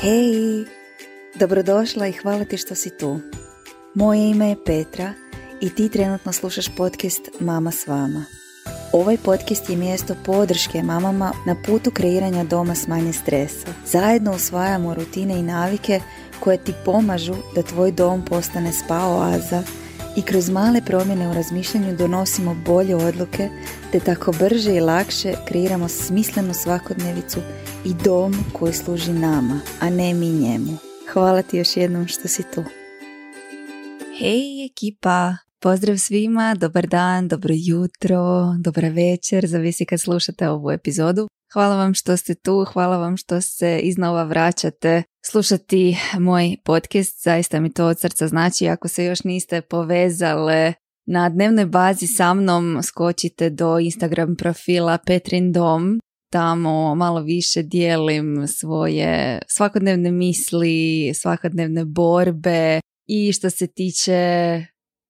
[0.00, 0.64] Hej,
[1.34, 3.20] dobrodošla i hvala ti što si tu.
[3.94, 5.12] Moje ime je Petra
[5.60, 8.24] i ti trenutno slušaš podcast Mama s vama.
[8.92, 13.66] Ovaj podcast je mjesto podrške mamama na putu kreiranja doma s manje stresa.
[13.86, 16.00] Zajedno usvajamo rutine i navike
[16.40, 19.62] koje ti pomažu da tvoj dom postane spa oaza
[20.16, 23.48] i kroz male promjene u razmišljanju donosimo bolje odluke
[23.92, 27.40] te tako brže i lakše kreiramo smislenu svakodnevicu
[27.84, 30.76] i dom koji služi nama, a ne mi njemu.
[31.12, 32.64] Hvala ti još jednom što si tu.
[34.18, 35.36] Hej ekipa!
[35.60, 41.28] Pozdrav svima, dobar dan, dobro jutro, dobra večer, zavisi kad slušate ovu epizodu.
[41.52, 47.60] Hvala vam što ste tu, hvala vam što se iznova vraćate slušati moj podcast, zaista
[47.60, 48.68] mi to od srca znači.
[48.68, 50.72] Ako se još niste povezale
[51.06, 56.00] na dnevnoj bazi sa mnom, skočite do Instagram profila Petrin Dom,
[56.32, 64.62] tamo malo više dijelim svoje svakodnevne misli, svakodnevne borbe i što se tiče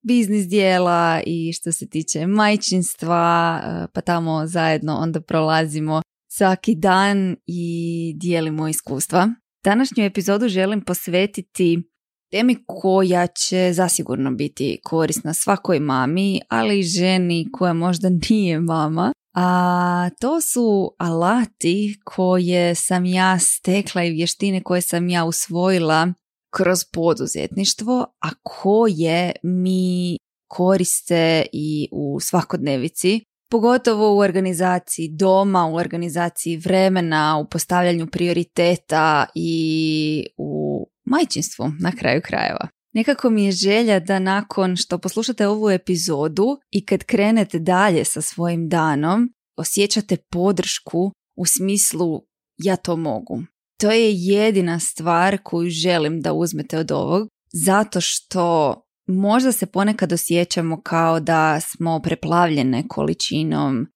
[0.06, 3.60] biznis dijela i što se tiče majčinstva,
[3.92, 9.28] pa tamo zajedno onda prolazimo svaki dan i dijelimo iskustva.
[9.64, 11.82] Današnju epizodu želim posvetiti
[12.30, 19.12] temi koja će zasigurno biti korisna svakoj mami, ali i ženi koja možda nije mama.
[19.36, 26.12] A to su alati koje sam ja stekla i vještine koje sam ja usvojila
[26.50, 30.16] kroz poduzetništvo, a koje mi
[30.48, 40.26] koriste i u svakodnevici pogotovo u organizaciji doma, u organizaciji vremena, u postavljanju prioriteta i
[40.36, 42.68] u majčinstvu na kraju krajeva.
[42.92, 48.20] Nekako mi je želja da nakon što poslušate ovu epizodu i kad krenete dalje sa
[48.20, 52.22] svojim danom, osjećate podršku u smislu
[52.56, 53.42] ja to mogu.
[53.80, 58.74] To je jedina stvar koju želim da uzmete od ovog, zato što
[59.06, 63.86] Možda se ponekad osjećamo kao da smo preplavljene količinom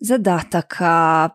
[0.00, 1.28] zadataka,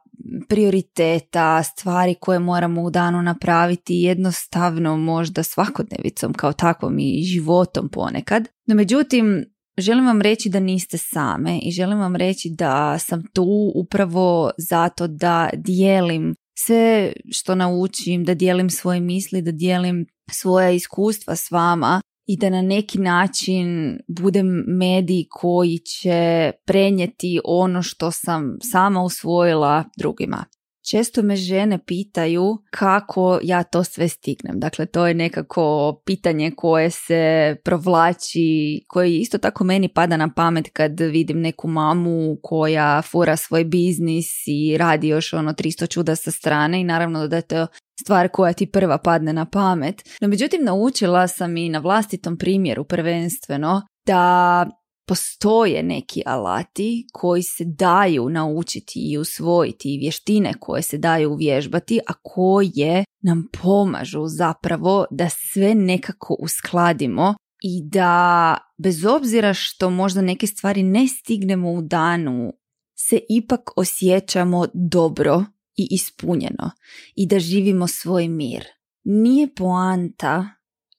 [0.50, 8.48] prioriteta, stvari koje moramo u danu napraviti jednostavno možda svakodnevicom kao takvom i životom ponekad.
[8.68, 9.46] No međutim,
[9.78, 15.08] želim vam reći da niste same i želim vam reći da sam tu upravo zato
[15.08, 16.36] da dijelim
[16.66, 22.50] sve što naučim, da dijelim svoje misli, da dijelim svoja iskustva s vama i da
[22.50, 30.46] na neki način budem medij koji će prenijeti ono što sam sama usvojila drugima.
[30.90, 34.60] Često me žene pitaju kako ja to sve stignem.
[34.60, 40.70] Dakle, to je nekako pitanje koje se provlači, koje isto tako meni pada na pamet
[40.74, 46.32] kad vidim neku mamu koja fura svoj biznis i radi još ono 300 čuda sa
[46.32, 47.68] strane i naravno da je to
[48.02, 50.10] stvar koja ti prva padne na pamet.
[50.22, 54.66] No međutim, naučila sam i na vlastitom primjeru prvenstveno da
[55.08, 62.00] postoje neki alati koji se daju naučiti i usvojiti i vještine koje se daju uvježbati,
[62.08, 70.22] a koje nam pomažu zapravo da sve nekako uskladimo i da bez obzira što možda
[70.22, 72.54] neke stvari ne stignemo u danu,
[72.96, 75.46] se ipak osjećamo dobro
[75.76, 76.72] i ispunjeno
[77.16, 78.66] i da živimo svoj mir.
[79.04, 80.50] Nije poanta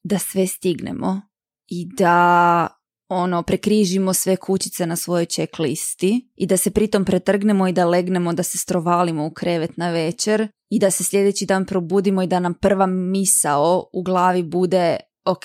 [0.02, 1.22] da sve stignemo
[1.68, 2.68] i da
[3.08, 7.86] ono prekrižimo sve kućice na svojoj check listi i da se pritom pretrgnemo i da
[7.86, 12.26] legnemo da se strovalimo u krevet na večer i da se sljedeći dan probudimo i
[12.26, 15.44] da nam prva misao u glavi bude ok,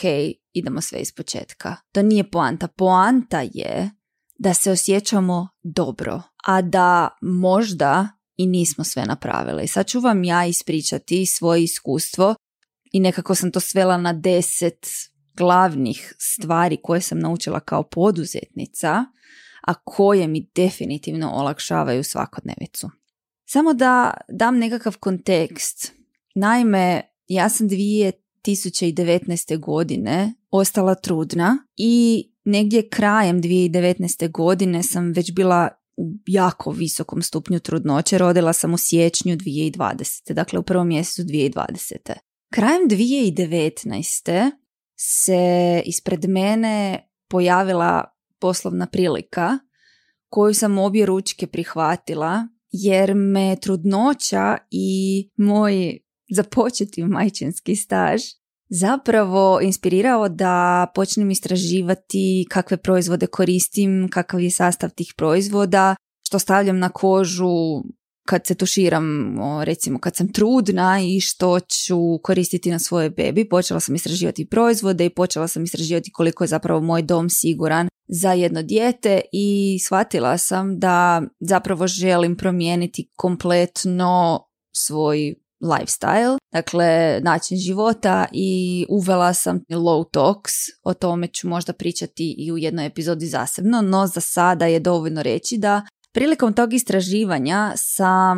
[0.53, 1.75] idemo sve iz početka.
[1.91, 2.67] To nije poanta.
[2.67, 3.91] Poanta je
[4.39, 9.63] da se osjećamo dobro, a da možda i nismo sve napravile.
[9.63, 12.35] I sad ću vam ja ispričati svoje iskustvo
[12.91, 14.87] i nekako sam to svela na deset
[15.37, 19.05] glavnih stvari koje sam naučila kao poduzetnica,
[19.61, 22.89] a koje mi definitivno olakšavaju svakodnevicu.
[23.45, 25.91] Samo da dam nekakav kontekst.
[26.35, 29.59] Naime, ja sam 2019.
[29.59, 34.31] godine ostala trudna i negdje krajem 2019.
[34.31, 38.17] godine sam već bila u jako visokom stupnju trudnoće.
[38.17, 40.33] Rodila sam u siječnju 2020.
[40.33, 42.13] Dakle, u prvom mjesecu 2020.
[42.53, 44.51] Krajem 2019
[44.95, 48.03] se ispred mene pojavila
[48.39, 49.59] poslovna prilika
[50.29, 58.21] koju sam obje ručke prihvatila jer me trudnoća i moj započeti majčinski staž
[58.69, 65.95] zapravo inspirirao da počnem istraživati kakve proizvode koristim, kakav je sastav tih proizvoda,
[66.27, 67.83] što stavljam na kožu,
[68.27, 73.49] kad se tuširam, recimo kad sam trudna i što ću koristiti na svojoj bebi.
[73.49, 78.33] Počela sam istraživati proizvode i počela sam istraživati koliko je zapravo moj dom siguran za
[78.33, 88.25] jedno dijete i shvatila sam da zapravo želim promijeniti kompletno svoj lifestyle, dakle način života
[88.31, 93.81] i uvela sam low talks, o tome ću možda pričati i u jednoj epizodi zasebno,
[93.81, 95.81] no za sada je dovoljno reći da
[96.13, 98.37] prilikom tog istraživanja sam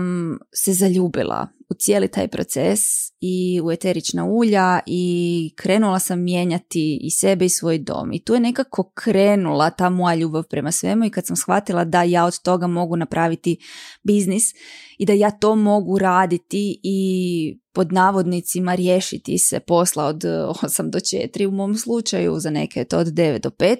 [0.56, 2.80] se zaljubila u cijeli taj proces
[3.22, 8.14] i u eterična ulja i krenula sam mijenjati i sebe i svoj dom.
[8.14, 12.04] I tu je nekako krenula ta moja ljubav prema svemu i kad sam shvatila da
[12.04, 13.58] ja od toga mogu napraviti
[14.04, 14.44] biznis
[14.98, 20.24] i da ja to mogu raditi i pod navodnicima riješiti se posla od
[20.64, 23.76] 8 do 4 u mom slučaju, za neke je to od 9 do 5.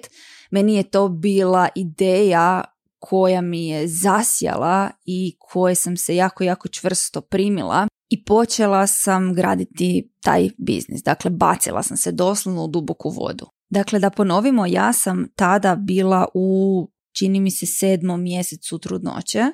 [0.50, 2.64] Meni je to bila ideja
[3.00, 9.34] koja mi je zasjala i koje sam se jako, jako čvrsto primila i počela sam
[9.34, 11.02] graditi taj biznis.
[11.02, 13.46] Dakle, bacila sam se doslovno u duboku vodu.
[13.70, 16.88] Dakle, da ponovimo, ja sam tada bila u,
[17.18, 19.44] čini mi se, sedmom mjesecu trudnoće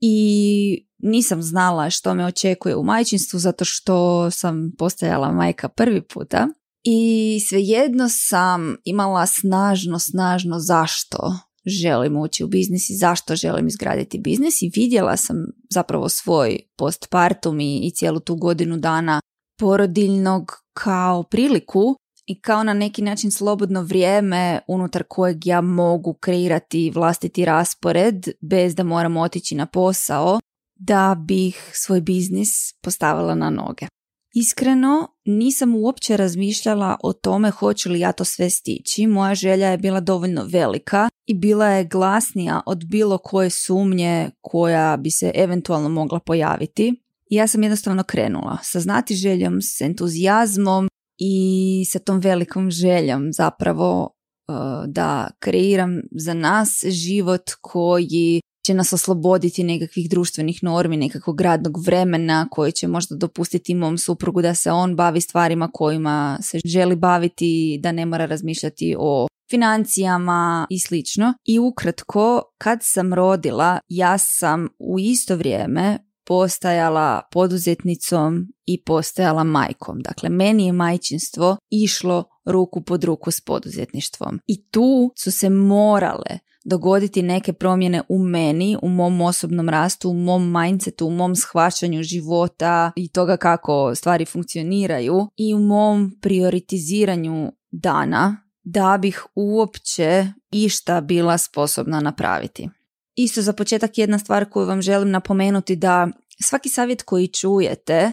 [0.00, 6.48] i nisam znala što me očekuje u majčinstvu zato što sam postajala majka prvi puta
[6.82, 14.18] i svejedno sam imala snažno, snažno zašto želim ući u biznis i zašto želim izgraditi
[14.18, 15.36] biznis i vidjela sam
[15.70, 19.20] zapravo svoj postpartum i, i cijelu tu godinu dana
[19.58, 21.96] porodiljnog kao priliku
[22.26, 28.74] i kao na neki način slobodno vrijeme unutar kojeg ja mogu kreirati vlastiti raspored bez
[28.74, 30.40] da moram otići na posao
[30.78, 32.48] da bih svoj biznis
[32.82, 33.86] postavila na noge.
[34.34, 39.06] Iskreno, nisam uopće razmišljala o tome hoću li ja to sve stići.
[39.06, 44.96] Moja želja je bila dovoljno velika i bila je glasnija od bilo koje sumnje koja
[44.96, 47.02] bi se eventualno mogla pojaviti.
[47.30, 50.88] Ja sam jednostavno krenula sa znati željom, s entuzijazmom
[51.18, 54.54] i sa tom velikom željom zapravo uh,
[54.86, 62.48] da kreiram za nas život koji će nas osloboditi nekakvih društvenih normi, nekakvog radnog vremena
[62.50, 67.80] koji će možda dopustiti mom suprugu da se on bavi stvarima kojima se želi baviti,
[67.82, 71.34] da ne mora razmišljati o financijama i slično.
[71.44, 80.00] I ukratko, kad sam rodila, ja sam u isto vrijeme postajala poduzetnicom i postajala majkom.
[80.00, 84.40] Dakle, meni je majčinstvo išlo ruku pod ruku s poduzetništvom.
[84.46, 90.14] I tu su se morale dogoditi neke promjene u meni, u mom osobnom rastu, u
[90.14, 97.52] mom mindsetu, u mom shvaćanju života i toga kako stvari funkcioniraju i u mom prioritiziranju
[97.70, 102.68] dana da bih uopće išta bila sposobna napraviti.
[103.14, 106.08] Isto za početak jedna stvar koju vam želim napomenuti da
[106.42, 108.10] svaki savjet koji čujete e,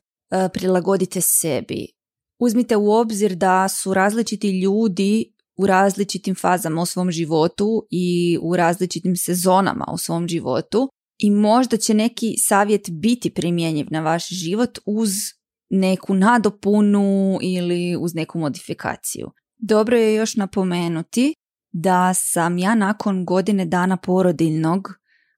[0.54, 1.88] prilagodite sebi.
[2.40, 8.56] Uzmite u obzir da su različiti ljudi u različitim fazama u svom životu i u
[8.56, 14.80] različitim sezonama u svom životu i možda će neki savjet biti primjenjiv na vaš život
[14.86, 15.09] uz
[15.69, 19.31] neku nadopunu ili uz neku modifikaciju.
[19.57, 21.33] Dobro je još napomenuti
[21.71, 24.88] da sam ja nakon godine dana porodiljnog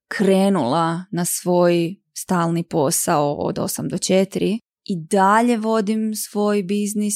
[0.08, 7.16] krenula na svoj stalni posao od 8 do 4 i dalje vodim svoj biznis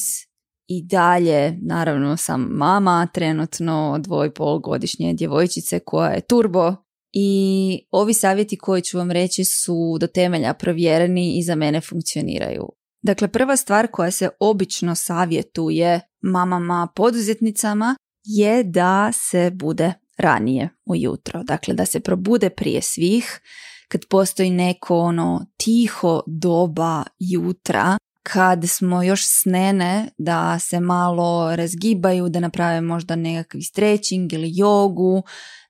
[0.68, 6.76] i dalje, naravno sam mama, trenutno dvoj pol godišnje djevojčice koja je turbo
[7.12, 12.68] i ovi savjeti koji ću vam reći su do temelja provjereni i za mene funkcioniraju.
[13.02, 21.42] Dakle, prva stvar koja se obično savjetuje mamama poduzetnicama je da se bude ranije ujutro.
[21.42, 23.40] Dakle, da se probude prije svih,
[23.88, 27.98] kad postoji neko ono tiho doba jutra
[28.32, 35.22] kad smo još snene da se malo razgibaju, da naprave možda nekakvi stretching ili jogu,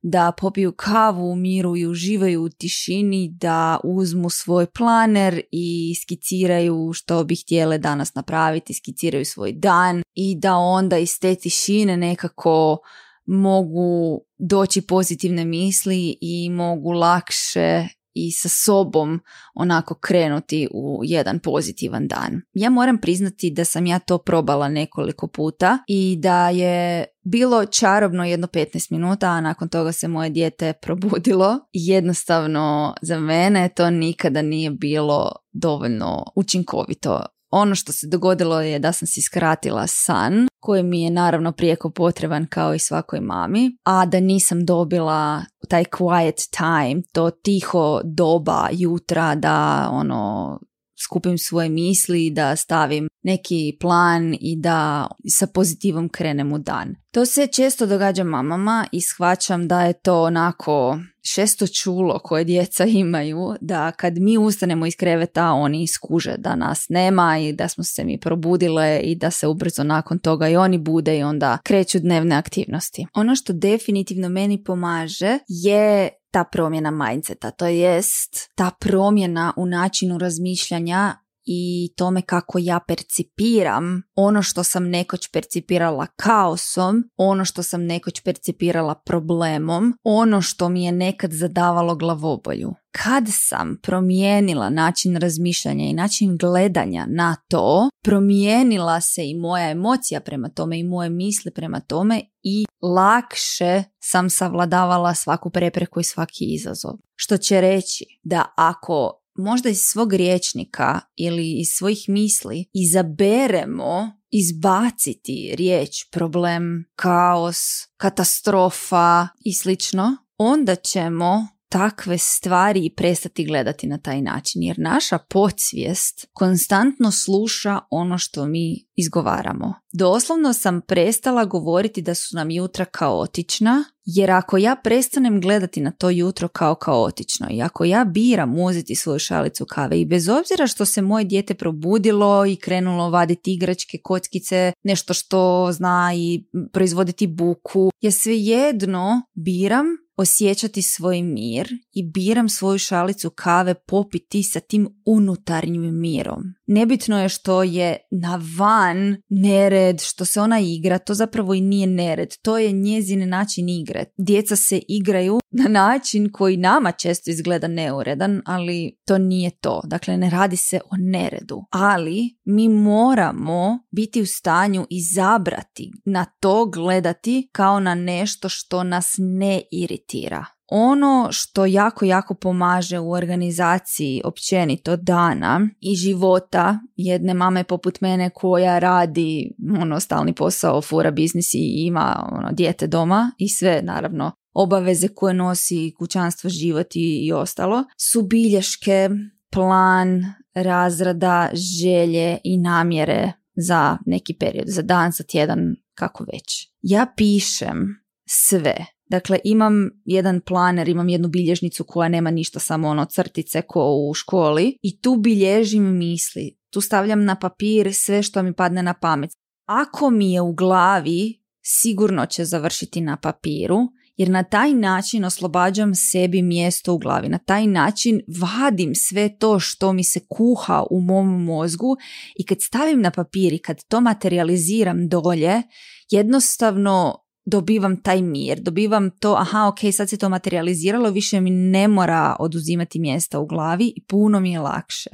[0.02, 6.90] da popiju kavu u miru i uživaju u tišini, da uzmu svoj planer i skiciraju
[6.92, 12.78] što bi htjele danas napraviti, skiciraju svoj dan i da onda iz te tišine nekako
[13.26, 19.20] mogu doći pozitivne misli i mogu lakše i sa sobom
[19.54, 22.40] onako krenuti u jedan pozitivan dan.
[22.54, 28.24] Ja moram priznati da sam ja to probala nekoliko puta i da je bilo čarobno
[28.24, 31.58] jedno 15 minuta, a nakon toga se moje dijete probudilo.
[31.72, 37.24] Jednostavno za mene to nikada nije bilo dovoljno učinkovito
[37.56, 41.90] Ono što se dogodilo je da sam si skratila san, koji mi je naravno prijeko
[41.90, 48.68] potreban kao i svakoj mami, a da nisam dobila taj quiet time, to tiho doba
[48.72, 50.60] jutra da ono
[51.04, 55.06] skupim svoje misli, da stavim neki plan i da
[55.38, 56.94] sa pozitivom krenem u dan.
[57.10, 60.98] To se često događa mamama i shvaćam da je to onako
[61.32, 66.86] šesto čulo koje djeca imaju, da kad mi ustanemo iz kreveta oni iskuže da nas
[66.88, 70.78] nema i da smo se mi probudile i da se ubrzo nakon toga i oni
[70.78, 73.06] bude i onda kreću dnevne aktivnosti.
[73.14, 80.18] Ono što definitivno meni pomaže je ta promjena mindseta, to jest ta promjena u načinu
[80.18, 87.86] razmišljanja i tome kako ja percipiram ono što sam nekoć percipirala kaosom, ono što sam
[87.86, 92.74] nekoć percipirala problemom, ono što mi je nekad zadavalo glavobolju.
[92.92, 100.20] Kad sam promijenila način razmišljanja i način gledanja na to, promijenila se i moja emocija
[100.20, 106.54] prema tome i moje misli prema tome i lakše sam savladavala svaku prepreku i svaki
[106.54, 106.92] izazov.
[107.16, 115.54] Što će reći da ako možda iz svog riječnika ili iz svojih misli izaberemo izbaciti
[115.56, 117.58] riječ problem, kaos,
[117.96, 125.18] katastrofa i slično, onda ćemo takve stvari i prestati gledati na taj način jer naša
[125.18, 129.74] podsvijest konstantno sluša ono što mi izgovaramo.
[129.92, 135.90] Doslovno sam prestala govoriti da su nam jutra kaotična jer ako ja prestanem gledati na
[135.90, 140.66] to jutro kao kaotično i ako ja biram uzeti svoju šalicu kave i bez obzira
[140.66, 147.26] što se moje dijete probudilo i krenulo vaditi igračke, kockice, nešto što zna i proizvoditi
[147.26, 154.88] buku, ja svejedno biram osjećati svoj mir i biram svoju šalicu kave popiti sa tim
[155.06, 156.42] unutarnjim mirom.
[156.66, 161.86] Nebitno je što je na van nered, što se ona igra, to zapravo i nije
[161.86, 164.04] nered, to je njezin način igre.
[164.16, 169.80] Djeca se igraju na način koji nama često izgleda neuredan, ali to nije to.
[169.84, 171.64] Dakle, ne radi se o neredu.
[171.70, 179.14] Ali mi moramo biti u stanju izabrati na to gledati kao na nešto što nas
[179.18, 180.53] ne iritira.
[180.66, 188.30] Ono što jako, jako pomaže u organizaciji općenito dana i života jedne mame poput mene
[188.30, 194.32] koja radi ono, stalni posao, fura biznis i ima ono, dijete doma i sve naravno
[194.54, 199.08] obaveze koje nosi kućanstvo, život i, i ostalo, su bilješke,
[199.50, 206.72] plan, razrada, želje i namjere za neki period, za dan, za tjedan, kako već.
[206.82, 208.93] Ja pišem sve.
[209.06, 214.14] Dakle, imam jedan planer, imam jednu bilježnicu koja nema ništa, samo ono crtice ko u
[214.14, 216.56] školi i tu bilježim misli.
[216.70, 219.30] Tu stavljam na papir sve što mi padne na pamet.
[219.64, 223.78] Ako mi je u glavi, sigurno će završiti na papiru
[224.16, 227.28] jer na taj način oslobađam sebi mjesto u glavi.
[227.28, 231.96] Na taj način vadim sve to što mi se kuha u mom mozgu
[232.36, 235.62] i kad stavim na papir i kad to materializiram dolje,
[236.10, 241.88] jednostavno dobivam taj mir, dobivam to, aha, ok, sad se to materializiralo, više mi ne
[241.88, 245.10] mora oduzimati mjesta u glavi i puno mi je lakše.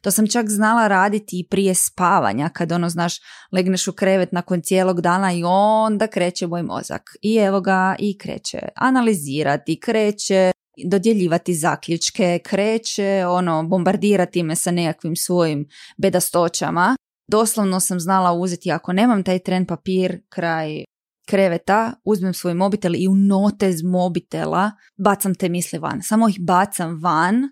[0.00, 3.14] To sam čak znala raditi i prije spavanja, kad ono, znaš,
[3.52, 7.02] legneš u krevet nakon cijelog dana i onda kreće moj mozak.
[7.22, 10.52] I evo ga, i kreće analizirati, kreće
[10.84, 16.96] dodjeljivati zaključke, kreće ono, bombardirati me sa nekakvim svojim bedastoćama.
[17.28, 20.84] Doslovno sam znala uzeti, ako nemam taj tren papir kraj
[21.30, 26.02] kreveta, uzmem svoj mobitel i u note z mobitela bacam te misli van.
[26.02, 27.42] Samo ih bacam van.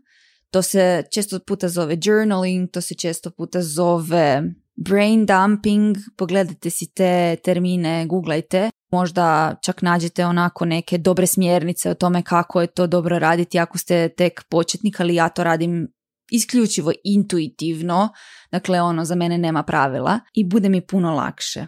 [0.50, 4.42] To se često puta zove journaling, to se često puta zove
[4.76, 5.96] brain dumping.
[6.16, 8.70] Pogledajte si te termine, googlajte.
[8.92, 13.78] Možda čak nađete onako neke dobre smjernice o tome kako je to dobro raditi ako
[13.78, 15.88] ste tek početnik, ali ja to radim
[16.30, 18.08] isključivo intuitivno,
[18.52, 21.66] dakle ono za mene nema pravila i bude mi puno lakše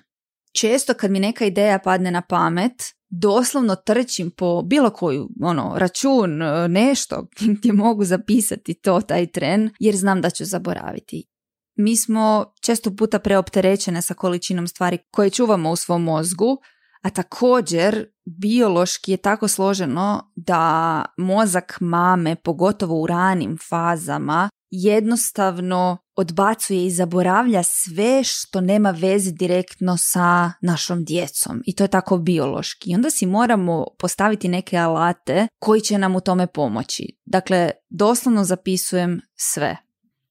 [0.53, 2.73] često kad mi neka ideja padne na pamet,
[3.11, 7.27] doslovno trčim po bilo koju ono, račun, e, nešto
[7.59, 11.27] gdje mogu zapisati to, taj tren, jer znam da ću zaboraviti.
[11.77, 16.59] Mi smo često puta preopterećene sa količinom stvari koje čuvamo u svom mozgu,
[17.03, 26.87] a također biološki je tako složeno da mozak mame, pogotovo u ranim fazama, jednostavno odbacuje
[26.87, 32.91] i zaboravlja sve što nema veze direktno sa našom djecom i to je tako biološki.
[32.91, 37.19] I onda si moramo postaviti neke alate koji će nam u tome pomoći.
[37.25, 39.77] Dakle, doslovno zapisujem sve.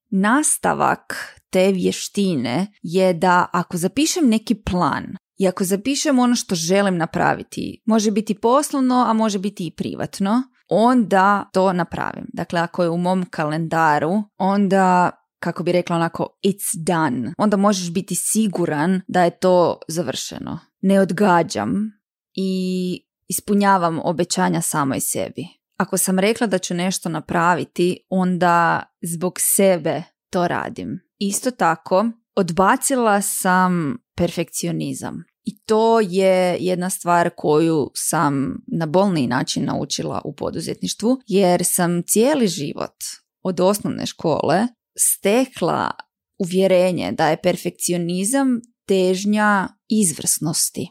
[0.10, 6.98] Nastavak te vještine je da ako zapišem neki plan i ako zapišem ono što želim
[6.98, 12.26] napraviti, može biti poslovno, a može biti i privatno, onda to napravim.
[12.34, 17.34] Dakle, ako je u mom kalendaru, onda kako bi rekla onako it's done.
[17.38, 20.60] Onda možeš biti siguran da je to završeno.
[20.82, 21.92] Ne odgađam
[22.34, 25.48] i ispunjavam obećanja samoj sebi.
[25.78, 31.00] Ako sam rekla da ću nešto napraviti, onda zbog sebe to radim.
[31.18, 32.06] Isto tako,
[32.36, 35.24] odbacila sam perfekcionizam.
[35.44, 42.04] I to je jedna stvar koju sam na bolni način naučila u poduzetništvu, jer sam
[42.04, 42.96] cijeli život
[43.42, 44.68] od osnovne škole
[45.00, 45.92] stekla
[46.38, 50.88] uvjerenje da je perfekcionizam težnja izvrsnosti.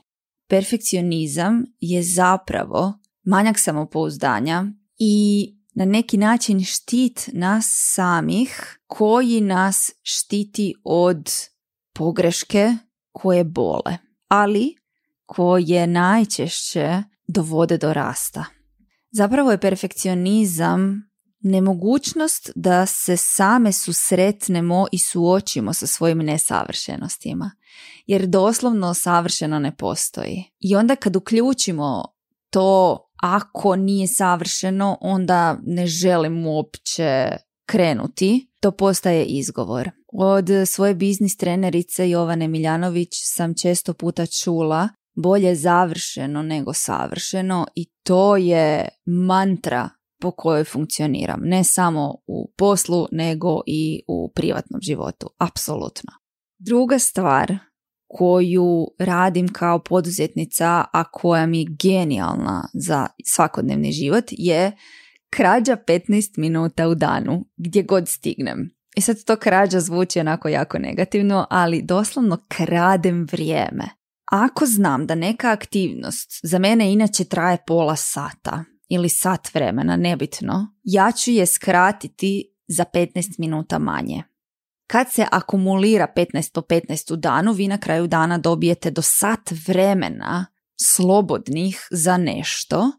[0.49, 2.93] Perfekcionizam je zapravo
[3.25, 4.65] manjak samopouzdanja
[4.99, 11.31] i na neki način štit nas samih koji nas štiti od
[11.95, 12.77] pogreške
[13.13, 13.99] koje bole,
[14.29, 14.75] ali
[15.27, 18.45] koje najčešće dovode do rasta.
[19.11, 21.08] Zapravo je perfekcionizam
[21.41, 27.51] nemogućnost da se same susretnemo i suočimo sa svojim nesavršenostima.
[28.07, 30.45] Jer doslovno savršeno ne postoji.
[30.61, 32.05] I onda kad uključimo
[32.51, 37.29] to ako nije savršeno, onda ne želim uopće
[37.67, 39.91] krenuti, to postaje izgovor.
[40.13, 47.85] Od svoje biznis trenerice Jovane Miljanović sam često puta čula bolje završeno nego savršeno i
[48.03, 49.91] to je mantra
[50.21, 51.41] po kojoj funkcioniram.
[51.43, 55.31] Ne samo u poslu, nego i u privatnom životu.
[55.39, 56.13] Apsolutno.
[56.59, 57.59] Druga stvar
[58.09, 64.73] koju radim kao poduzetnica, a koja mi je genijalna za svakodnevni život, je
[65.31, 68.71] krađa 15 minuta u danu, gdje god stignem.
[68.97, 73.89] I sad to krađa zvuči onako jako negativno, ali doslovno kradem vrijeme.
[74.31, 80.75] Ako znam da neka aktivnost za mene inače traje pola sata ili sat vremena, nebitno,
[80.85, 84.23] ja ću je skratiti za 15 minuta manje.
[84.87, 89.51] Kad se akumulira 15 po 15 u danu, vi na kraju dana dobijete do sat
[89.67, 90.47] vremena
[90.81, 92.91] slobodnih za nešto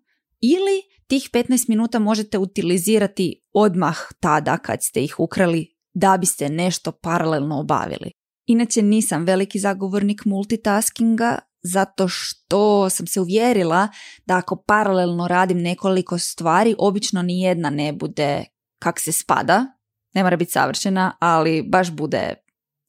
[0.42, 6.92] ili tih 15 minuta možete utilizirati odmah tada kad ste ih ukrali da biste nešto
[6.92, 8.12] paralelno obavili.
[8.46, 13.88] Inače nisam veliki zagovornik multitaskinga zato što sam se uvjerila
[14.26, 18.46] da ako paralelno radim nekoliko stvari, obično ni jedna ne bude
[18.80, 19.66] kak se spada,
[20.14, 22.34] ne mora biti savršena, ali baš bude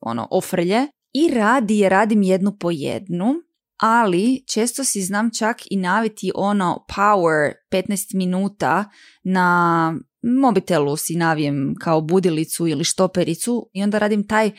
[0.00, 0.86] ono ofrlje.
[1.12, 3.34] I radi je radim jednu po jednu,
[3.80, 8.84] ali često si znam čak i naviti ono power 15 minuta
[9.24, 14.50] na mobitelu si navijem kao budilicu ili štopericu i onda radim taj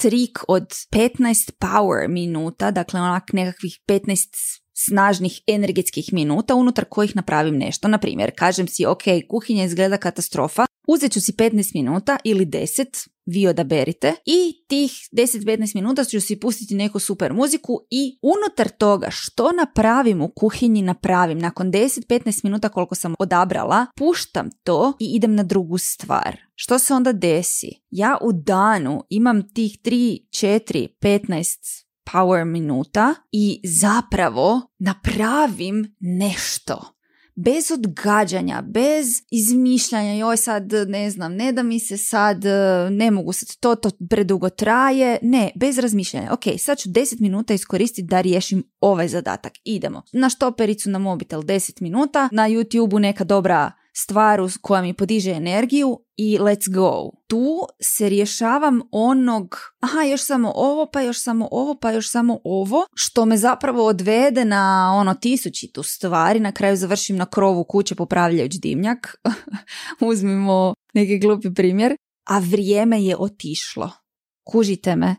[0.00, 7.56] trik od 15 power minuta, dakle onak nekakvih 15 snažnih energetskih minuta unutar kojih napravim
[7.56, 7.88] nešto.
[7.88, 13.08] Na primjer, kažem si, ok, kuhinja izgleda katastrofa, uzet ću si 15 minuta ili 10,
[13.26, 19.10] vi odaberite i tih 10-15 minuta ću si pustiti neku super muziku i unutar toga
[19.10, 21.38] što napravim u kuhinji napravim.
[21.38, 26.36] Nakon 10-15 minuta koliko sam odabrala, puštam to i idem na drugu stvar.
[26.54, 27.70] Što se onda desi?
[27.90, 36.99] Ja u danu imam tih 3, 4, 15 power minuta i zapravo napravim nešto
[37.34, 42.44] bez odgađanja, bez izmišljanja, joj sad ne znam, ne da mi se sad,
[42.90, 47.54] ne mogu sad, to, to predugo traje, ne, bez razmišljanja, ok, sad ću 10 minuta
[47.54, 50.02] iskoristiti da riješim ovaj zadatak, idemo.
[50.12, 55.98] Na štopericu na mobitel 10 minuta, na YouTube-u neka dobra stvaru koja mi podiže energiju
[56.16, 57.10] i let's go.
[57.26, 62.40] Tu se rješavam onog, aha, još samo ovo, pa još samo ovo, pa još samo
[62.44, 67.94] ovo, što me zapravo odvede na ono tisućitu stvari, na kraju završim na krovu kuće
[67.94, 69.16] popravljajući dimnjak,
[70.10, 71.96] uzmimo neki glupi primjer,
[72.28, 73.90] a vrijeme je otišlo.
[74.44, 75.16] Kužite me.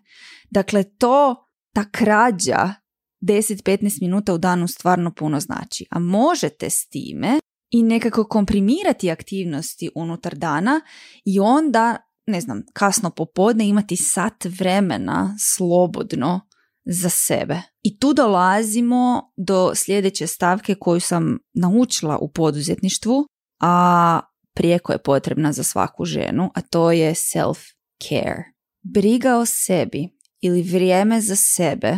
[0.49, 2.73] Dakle, to, ta krađa
[3.21, 5.85] 10-15 minuta u danu stvarno puno znači.
[5.89, 7.39] A možete s time
[7.71, 10.81] i nekako komprimirati aktivnosti unutar dana
[11.25, 16.41] i onda, ne znam, kasno popodne imati sat vremena slobodno
[16.85, 17.61] za sebe.
[17.83, 23.25] I tu dolazimo do sljedeće stavke koju sam naučila u poduzetništvu,
[23.61, 24.19] a
[24.55, 28.43] prijeko je potrebna za svaku ženu, a to je self-care.
[28.81, 30.09] Briga o sebi
[30.41, 31.97] ili vrijeme za sebe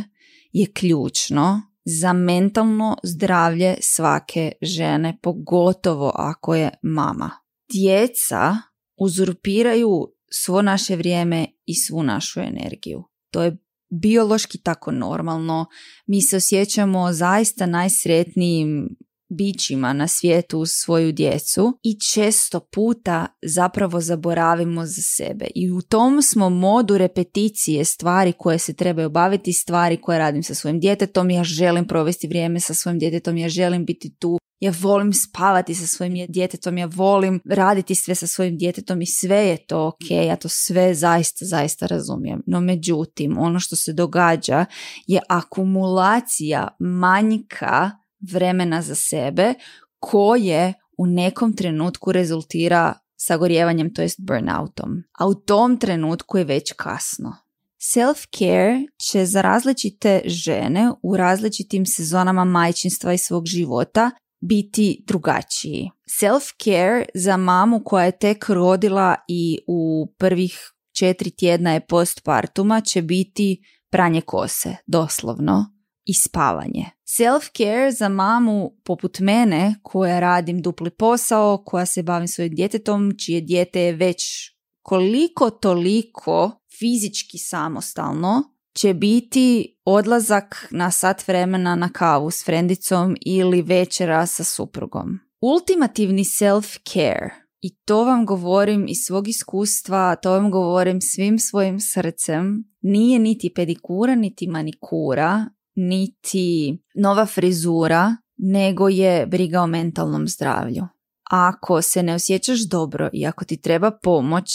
[0.52, 7.32] je ključno za mentalno zdravlje svake žene, pogotovo ako je mama.
[7.74, 8.58] Djeca
[8.98, 13.04] uzurpiraju svo naše vrijeme i svu našu energiju.
[13.32, 13.58] To je
[14.02, 15.65] biološki tako normalno.
[16.08, 18.98] Mi se osjećamo zaista najsretnijim
[19.36, 25.46] bićima na svijetu uz svoju djecu i često puta zapravo zaboravimo za sebe.
[25.56, 30.54] I u tom smo modu repeticije stvari koje se trebaju obaviti, stvari koje radim sa
[30.54, 35.13] svojim djetetom, ja želim provesti vrijeme sa svojim djetetom, ja želim biti tu, ja volim
[35.13, 39.88] spavati sa svojim djetetom, ja volim raditi sve sa svojim djetetom i sve je to
[39.88, 42.41] ok, ja to sve zaista, zaista razumijem.
[42.48, 44.65] No međutim, ono što se događa
[45.08, 47.91] je akumulacija manjka
[48.32, 49.54] vremena za sebe
[50.00, 55.04] koje u nekom trenutku rezultira sagorjevanjem, to jest burnoutom.
[55.20, 57.36] A u tom trenutku je već kasno.
[57.80, 65.90] Self-care će za različite žene u različitim sezonama majčinstva i svog života biti drugačiji.
[66.22, 73.02] Self-care za mamu koja je tek rodila i u prvih četiri tjedna je postpartuma će
[73.02, 75.73] biti pranje kose, doslovno
[76.06, 76.86] i spavanje.
[77.06, 83.42] Self-care za mamu poput mene koja radim dupli posao, koja se bavim svojim djetetom, čije
[83.42, 84.24] dijete je već
[84.82, 88.44] koliko toliko fizički samostalno,
[88.76, 95.20] će biti odlazak na sat vremena na kavu s frendicom ili večera sa suprugom.
[95.42, 97.30] Ultimativni self-care
[97.62, 103.54] i to vam govorim iz svog iskustva, to vam govorim svim svojim srcem, nije niti
[103.56, 110.88] pedikura, niti manikura, niti nova frizura, nego je briga o mentalnom zdravlju.
[111.32, 114.46] Ako se ne osjećaš dobro i ako ti treba pomoć,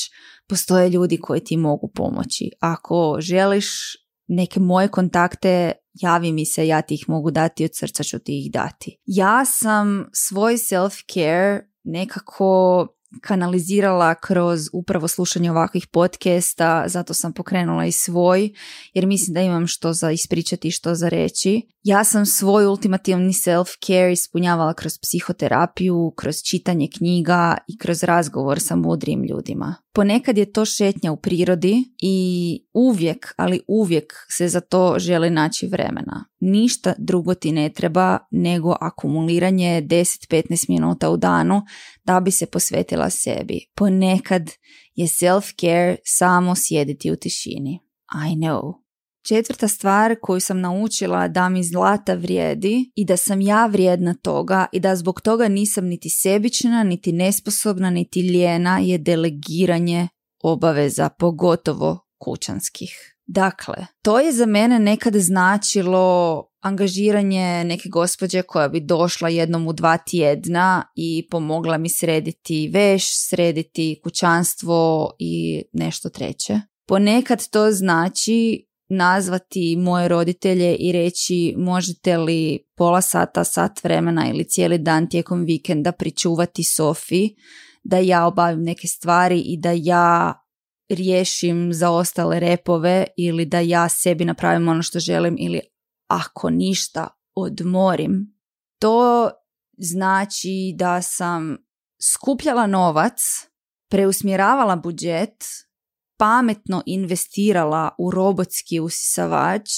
[0.48, 2.50] postoje ljudi koji ti mogu pomoći.
[2.60, 3.66] Ako želiš
[4.28, 8.44] neke moje kontakte, javi mi se, ja ti ih mogu dati, od srca ću ti
[8.44, 8.96] ih dati.
[9.06, 12.86] Ja sam svoj self-care nekako
[13.20, 18.52] kanalizirala kroz upravo slušanje ovakvih podcasta, zato sam pokrenula i svoj,
[18.94, 21.62] jer mislim da imam što za ispričati i što za reći.
[21.88, 28.76] Ja sam svoj ultimativni self-care ispunjavala kroz psihoterapiju, kroz čitanje knjiga i kroz razgovor sa
[28.76, 29.74] mudrim ljudima.
[29.92, 35.66] Ponekad je to šetnja u prirodi i uvijek, ali uvijek se za to želi naći
[35.66, 36.24] vremena.
[36.40, 41.62] Ništa drugo ti ne treba nego akumuliranje 10-15 minuta u danu
[42.04, 43.60] da bi se posvetila sebi.
[43.74, 44.50] Ponekad
[44.94, 47.80] je self-care samo sjediti u tišini.
[48.32, 48.87] I know.
[49.26, 54.66] Četvrta stvar koju sam naučila da mi zlata vrijedi i da sam ja vrijedna toga
[54.72, 60.08] i da zbog toga nisam niti sebična, niti nesposobna, niti lijena je delegiranje
[60.42, 63.14] obaveza, pogotovo kućanskih.
[63.26, 69.72] Dakle, to je za mene nekad značilo angažiranje neke gospođe koja bi došla jednom u
[69.72, 76.60] dva tjedna i pomogla mi srediti veš, srediti kućanstvo i nešto treće.
[76.86, 84.48] Ponekad to znači nazvati moje roditelje i reći možete li pola sata, sat vremena ili
[84.48, 87.28] cijeli dan tijekom vikenda pričuvati Sofi
[87.84, 90.34] da ja obavim neke stvari i da ja
[90.88, 95.60] riješim za ostale repove ili da ja sebi napravim ono što želim ili
[96.06, 98.38] ako ništa odmorim.
[98.80, 99.30] To
[99.78, 101.56] znači da sam
[102.14, 103.20] skupljala novac,
[103.90, 105.44] preusmjeravala budžet
[106.18, 109.70] pametno investirala u robotski usisavač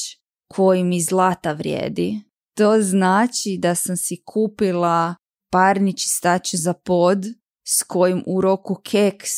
[0.48, 2.20] koji mi zlata vrijedi.
[2.56, 5.14] To znači da sam si kupila
[5.52, 7.18] parni čistač za pod
[7.68, 9.30] s kojim u roku keks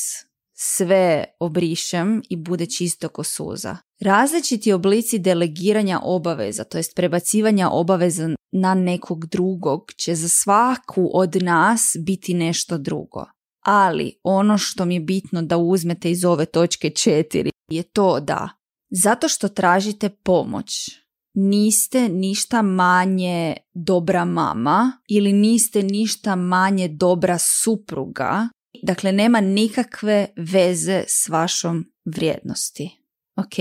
[0.54, 3.76] sve obrišem i bude čisto ko suza.
[4.00, 11.42] Različiti oblici delegiranja obaveza, to jest prebacivanja obaveza na nekog drugog, će za svaku od
[11.42, 13.24] nas biti nešto drugo.
[13.62, 18.48] Ali ono što mi je bitno da uzmete iz ove točke četiri je to da
[18.90, 20.90] zato što tražite pomoć
[21.34, 28.48] niste ništa manje dobra mama ili niste ništa manje dobra supruga.
[28.82, 32.90] Dakle, nema nikakve veze s vašom vrijednosti.
[33.36, 33.54] Ok?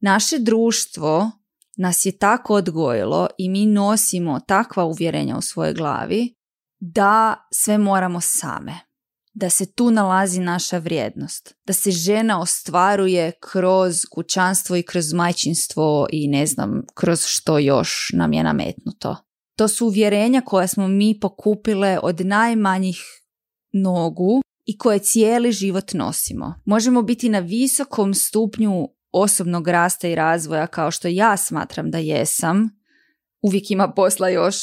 [0.00, 1.30] Naše društvo
[1.76, 6.34] nas je tako odgojilo i mi nosimo takva uvjerenja u svojoj glavi
[6.80, 8.89] da sve moramo same
[9.32, 16.06] da se tu nalazi naša vrijednost, da se žena ostvaruje kroz kućanstvo i kroz majčinstvo
[16.12, 19.16] i ne znam, kroz što još nam je nametnuto.
[19.56, 23.00] To su uvjerenja koja smo mi pokupile od najmanjih
[23.72, 26.54] nogu i koje cijeli život nosimo.
[26.64, 32.68] Možemo biti na visokom stupnju osobnog rasta i razvoja kao što ja smatram da jesam.
[33.42, 34.56] Uvijek ima posla još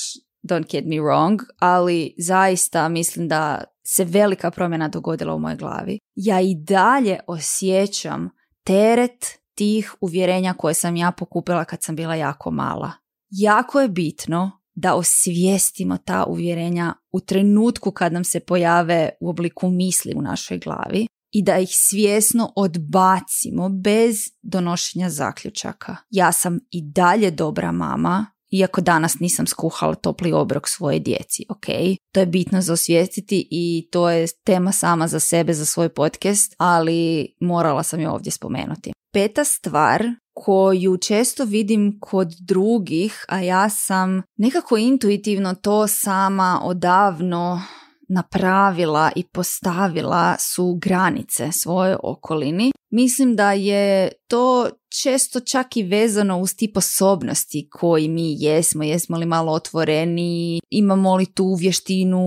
[0.47, 5.99] don't get me wrong, ali zaista mislim da se velika promjena dogodila u mojoj glavi.
[6.15, 8.29] Ja i dalje osjećam
[8.63, 12.91] teret tih uvjerenja koje sam ja pokupila kad sam bila jako mala.
[13.29, 19.69] Jako je bitno da osvijestimo ta uvjerenja u trenutku kad nam se pojave u obliku
[19.69, 25.95] misli u našoj glavi i da ih svjesno odbacimo bez donošenja zaključaka.
[26.10, 31.65] Ja sam i dalje dobra mama, iako danas nisam skuhala topli obrok svoje djeci, ok?
[32.13, 36.55] To je bitno za osvijestiti i to je tema sama za sebe, za svoj podcast,
[36.57, 38.91] ali morala sam je ovdje spomenuti.
[39.13, 47.62] Peta stvar koju često vidim kod drugih, a ja sam nekako intuitivno to sama odavno
[48.08, 52.72] napravila i postavila su granice svoje okolini.
[52.89, 54.70] Mislim da je to
[55.02, 58.84] često čak i vezano uz ti sposobnosti koji mi jesmo.
[58.84, 62.22] Jesmo li malo otvoreni, imamo li tu vještinu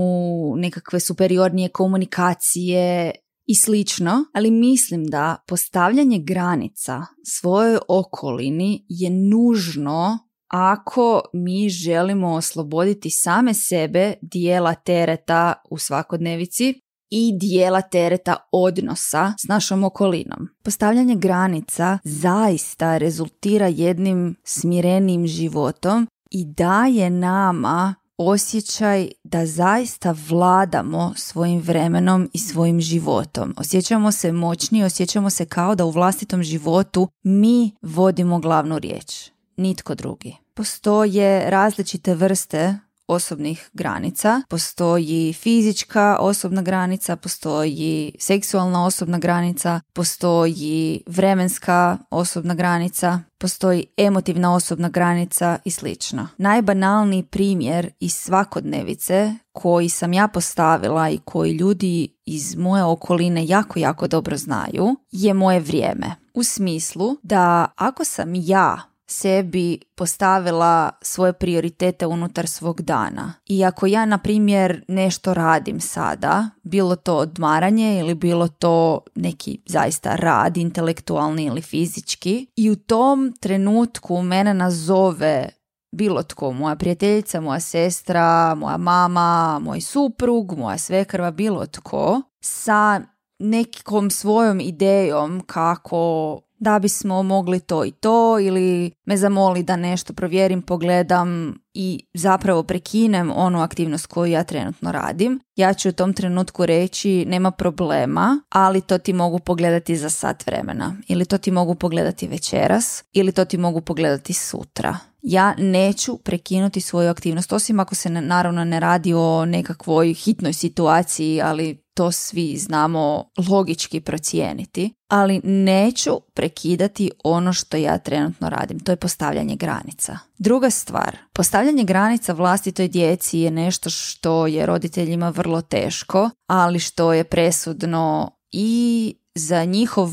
[0.57, 3.13] nekakve superiornije komunikacije
[3.47, 10.19] i slično, ali mislim da postavljanje granica svojoj okolini je nužno
[10.51, 19.49] ako mi želimo osloboditi same sebe dijela tereta u svakodnevici i dijela tereta odnosa s
[19.49, 20.49] našom okolinom.
[20.63, 31.61] Postavljanje granica zaista rezultira jednim smirenim životom i daje nama osjećaj da zaista vladamo svojim
[31.61, 33.55] vremenom i svojim životom.
[33.57, 39.31] Osjećamo se moćni, osjećamo se kao da u vlastitom životu mi vodimo glavnu riječ,
[39.61, 40.37] nitko drugi.
[40.55, 42.79] Postoje različite vrste
[43.11, 44.43] osobnih granica.
[44.49, 54.89] Postoji fizička osobna granica, postoji seksualna osobna granica, postoji vremenska osobna granica, postoji emotivna osobna
[54.89, 56.29] granica i slično.
[56.39, 63.79] Najbanalniji primjer iz svakodnevice koji sam ja postavila i koji ljudi iz moje okoline jako,
[63.79, 66.15] jako dobro znaju je moje vrijeme.
[66.35, 73.35] U smislu da ako sam ja sebi postavila svoje prioritete unutar svog dana.
[73.47, 79.63] I ako ja, na primjer, nešto radim sada, bilo to odmaranje ili bilo to neki
[79.67, 85.49] zaista rad, intelektualni ili fizički, i u tom trenutku mene nazove
[85.93, 93.01] bilo tko, moja prijateljica, moja sestra, moja mama, moj suprug, moja svekrva, bilo tko, sa
[93.39, 100.13] nekom svojom idejom kako da bismo mogli to i to ili me zamoli da nešto
[100.13, 105.41] provjerim, pogledam i zapravo prekinem onu aktivnost koju ja trenutno radim.
[105.57, 110.47] Ja ću u tom trenutku reći nema problema, ali to ti mogu pogledati za sat
[110.47, 115.10] vremena ili to ti mogu pogledati večeras ili to ti mogu pogledati sutra.
[115.23, 121.41] Ja neću prekinuti svoju aktivnost, osim ako se naravno ne radi o nekakvoj hitnoj situaciji,
[121.43, 128.81] ali to svi znamo logički procijeniti, ali neću prekidati ono što ja trenutno radim.
[128.81, 130.19] To je postavljanje granica.
[130.39, 137.13] Druga stvar, postavljanje granica vlastitoj djeci je nešto što je roditeljima vrlo teško, ali što
[137.13, 140.11] je presudno i za njihov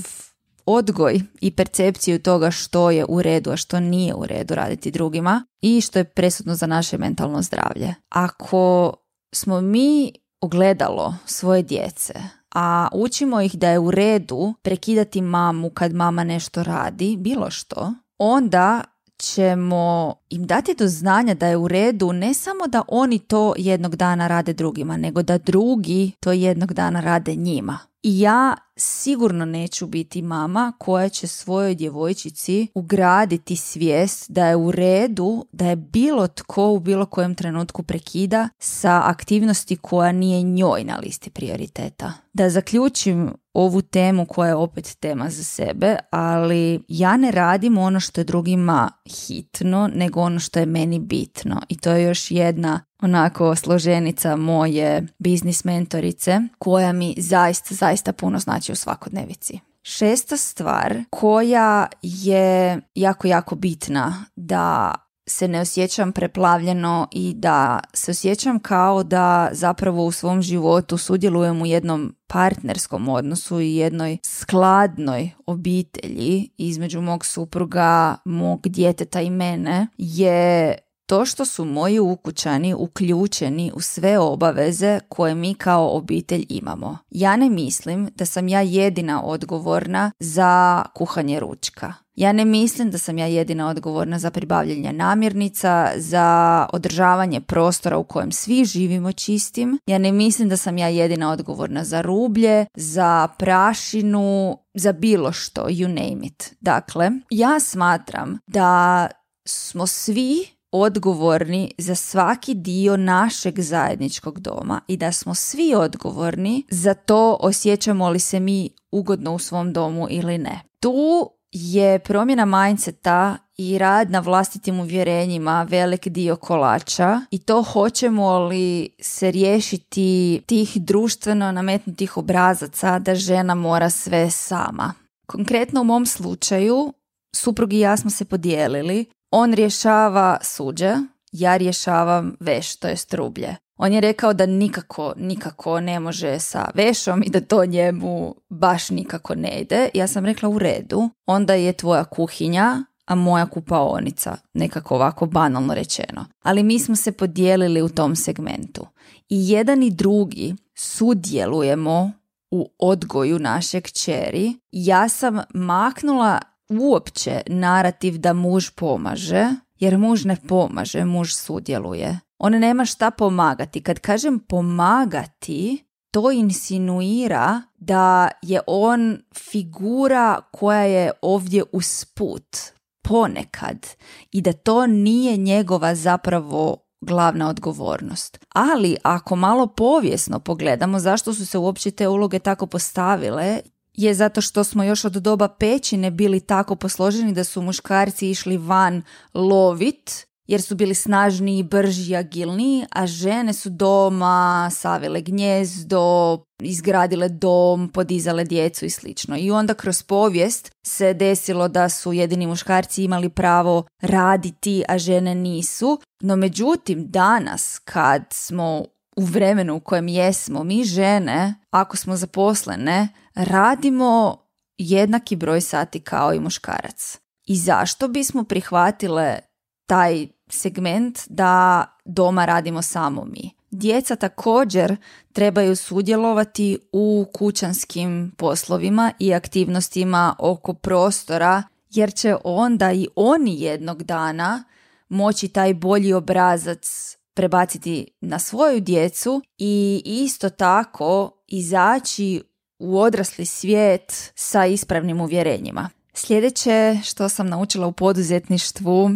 [0.68, 5.46] odgoj i percepciju toga što je u redu, a što nije u redu raditi drugima
[5.62, 7.96] i što je presudno za naše mentalno zdravlje.
[8.10, 8.94] Ako
[9.34, 12.14] smo mi ogledalo svoje djece,
[12.56, 17.94] a učimo ih da je u redu prekidati mamu kad mama nešto radi, bilo što,
[18.18, 18.82] onda
[19.18, 23.96] ćemo im dati do znanja da je u redu ne samo da oni to jednog
[23.96, 27.80] dana rade drugima, nego da drugi to jednog dana rade njima.
[28.04, 35.46] Ja sigurno neću biti mama koja će svojoj djevojčici ugraditi svijest da je u redu
[35.52, 40.98] da je bilo tko u bilo kojem trenutku prekida sa aktivnosti koja nije njoj na
[40.98, 42.14] listi prioriteta.
[42.34, 48.00] Da zaključim ovu temu koja je opet tema za sebe, ali ja ne radim ono
[48.00, 48.92] što je drugima
[49.28, 51.62] hitno, nego ono što je meni bitno.
[51.70, 58.40] I to je još jedna onako složenica moje biznis mentorice koja mi zaista, zaista puno
[58.40, 59.60] znači u svakodnevici.
[59.82, 64.94] Šesta stvar koja je jako, jako bitna da
[65.28, 71.62] se ne osjećam preplavljeno i da se osjećam kao da zapravo u svom životu sudjelujem
[71.62, 79.88] u jednom partnerskom odnosu i jednoj skladnoj obitelji između mog supruga, mog djeteta i mene
[79.98, 86.98] je to što su moji ukućani uključeni u sve obaveze koje mi kao obitelj imamo.
[87.10, 91.94] Ja ne mislim da sam ja jedina odgovorna za kuhanje ručka.
[92.16, 98.04] Ja ne mislim da sam ja jedina odgovorna za pribavljanje namirnica, za održavanje prostora u
[98.04, 99.80] kojem svi živimo čistim.
[99.88, 105.62] Ja ne mislim da sam ja jedina odgovorna za rublje, za prašinu, za bilo što,
[105.62, 106.56] you name it.
[106.60, 109.08] Dakle, ja smatram da
[109.48, 116.94] smo svi odgovorni za svaki dio našeg zajedničkog doma i da smo svi odgovorni za
[116.94, 120.62] to osjećamo li se mi ugodno u svom domu ili ne.
[120.80, 128.40] Tu je promjena mindseta i rad na vlastitim uvjerenjima velik dio kolača i to hoćemo
[128.40, 134.94] li se riješiti tih društveno nametnutih obrazaca da žena mora sve sama.
[135.26, 136.94] Konkretno u mom slučaju
[137.36, 139.06] suprug i ja smo se podijelili.
[139.32, 140.96] On rješava suđe,
[141.32, 143.56] ja rješavam veš, to je strublje.
[143.78, 148.90] On je rekao da nikako, nikako ne može sa vešom i da to njemu baš
[148.90, 149.90] nikako ne ide.
[149.94, 155.74] Ja sam rekla u redu, onda je tvoja kuhinja, a moja kupaonica, nekako ovako banalno
[155.74, 156.26] rečeno.
[156.44, 158.88] Ali mi smo se podijelili u tom segmentu.
[159.30, 162.12] I jedan i drugi sudjelujemo
[162.52, 164.54] u odgoju našeg čeri.
[164.72, 169.48] Ja sam maknula uopće narativ da muž pomaže,
[169.80, 172.20] jer muž ne pomaže, muž sudjeluje.
[172.38, 173.84] On nema šta pomagati.
[173.84, 179.18] Kad kažem pomagati, to insinuira da je on
[179.52, 182.58] figura koja je ovdje usput,
[183.04, 183.88] ponekad,
[184.32, 188.46] i da to nije njegova zapravo glavna odgovornost.
[188.50, 193.60] Ali ako malo povijesno pogledamo zašto su se uopće te uloge tako postavile,
[193.98, 198.58] je zato što smo još od doba pećine bili tako posloženi da su muškarci išli
[198.58, 199.02] van
[199.34, 207.90] lovit jer su bili snažniji, brži, agilniji, a žene su doma savile gnjezdo, izgradile dom,
[207.90, 209.38] podizale djecu i slično.
[209.38, 215.36] I onda kroz povijest se desilo da su jedini muškarci imali pravo raditi, a žene
[215.36, 216.00] nisu.
[216.22, 218.86] No međutim, danas kad smo
[219.18, 224.38] u vremenu u kojem jesmo, mi žene, ako smo zaposlene, radimo
[224.78, 227.20] jednaki broj sati kao i muškarac.
[227.46, 229.40] I zašto bismo prihvatile
[229.86, 233.52] taj segment da doma radimo samo mi.
[233.72, 234.96] Djeca također
[235.34, 244.04] trebaju sudjelovati u kućanskim poslovima i aktivnostima oko prostora jer će onda i oni jednog
[244.04, 244.64] dana
[245.10, 252.44] moći taj bolji obrazac prebaciti na svoju djecu i isto tako izaći
[252.80, 255.90] u odrasli svijet sa ispravnim uvjerenjima.
[256.14, 259.10] Sljedeće što sam naučila u poduzetništvu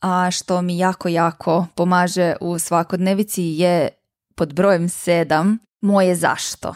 [0.00, 3.88] a što mi jako, jako pomaže u svakodnevici je
[4.34, 6.74] pod brojem sedam moje zašto.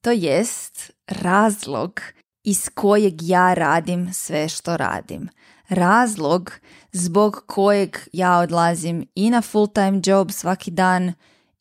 [0.00, 2.00] To jest razlog
[2.44, 5.28] iz kojeg ja radim sve što radim.
[5.68, 6.52] Razlog
[6.92, 11.12] zbog kojeg ja odlazim i na full time job svaki dan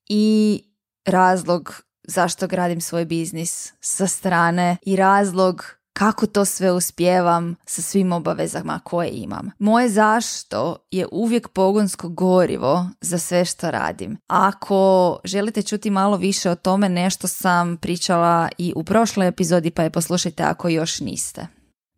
[0.10, 0.64] i
[1.06, 8.12] razlog zašto gradim svoj biznis sa strane i razlog kako to sve uspijevam sa svim
[8.12, 9.52] obavezama koje imam.
[9.60, 14.18] Moje zašto je uvijek pogonsko gorivo za sve što radim.
[14.28, 19.84] Ako želite čuti malo više o tome, nešto sam pričala i u prošloj epizodi, pa
[19.84, 21.48] je poslušajte ako još niste.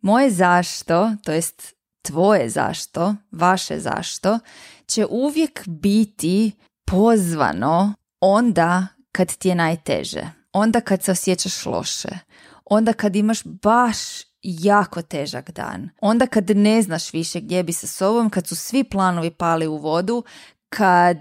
[0.00, 4.38] Moje zašto, to jest tvoje zašto, vaše zašto,
[4.86, 6.52] će uvijek biti
[6.86, 12.08] pozvano onda kad ti je najteže, onda kad se osjećaš loše,
[12.64, 13.98] onda kad imaš baš
[14.42, 18.84] jako težak dan, onda kad ne znaš više gdje bi sa sobom, kad su svi
[18.84, 20.24] planovi pali u vodu,
[20.68, 21.18] kad,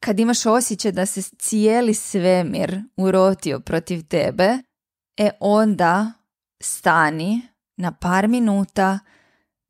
[0.00, 4.58] kad imaš osjećaj da se cijeli svemir urotio protiv tebe,
[5.16, 6.12] e onda
[6.60, 7.42] stani
[7.76, 8.98] na par minuta,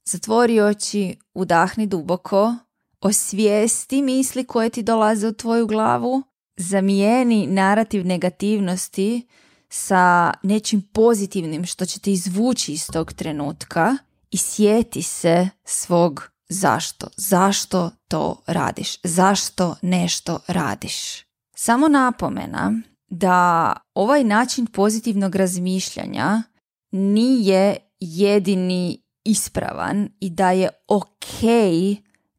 [0.04, 2.54] zatvori oči, udahni duboko,
[3.00, 6.22] osvijesti misli koje ti dolaze u tvoju glavu,
[6.56, 9.26] zamijeni narativ negativnosti
[9.68, 13.96] sa nečim pozitivnim što će te izvući iz tog trenutka
[14.30, 17.06] i sjeti se svog zašto.
[17.16, 19.00] Zašto to radiš?
[19.02, 21.24] Zašto nešto radiš?
[21.56, 22.72] Samo napomena
[23.08, 26.42] da ovaj način pozitivnog razmišljanja
[26.90, 31.42] nije jedini ispravan i da je ok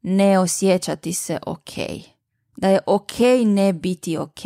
[0.02, 1.70] ne osjećati se ok.
[2.56, 4.40] Da je ok ne biti ok.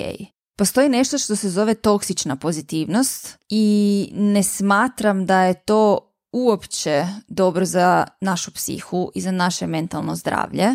[0.59, 7.65] Postoji nešto što se zove toksična pozitivnost i ne smatram da je to uopće dobro
[7.65, 10.69] za našu psihu i za naše mentalno zdravlje,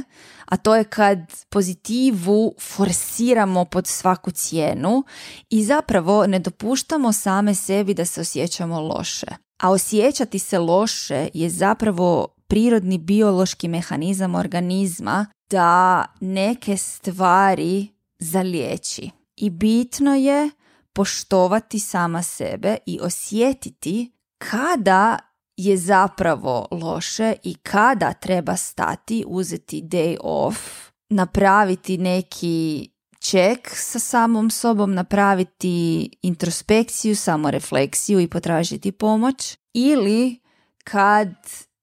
[0.45, 5.03] a to je kad pozitivu forsiramo pod svaku cijenu
[5.49, 9.27] i zapravo ne dopuštamo same sebi da se osjećamo loše.
[9.63, 17.87] A osjećati se loše je zapravo prirodni biološki mehanizam organizma da neke stvari
[18.19, 19.09] zaliječi.
[19.35, 20.49] I bitno je
[20.93, 25.19] poštovati sama sebe i osjetiti kada
[25.57, 30.57] je zapravo loše i kada treba stati, uzeti day off,
[31.09, 32.89] napraviti neki
[33.19, 40.39] ček sa samom sobom, napraviti introspekciju, samorefleksiju i potražiti pomoć ili
[40.83, 41.29] kad